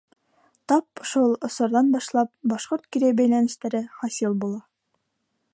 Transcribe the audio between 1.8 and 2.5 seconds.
башлап,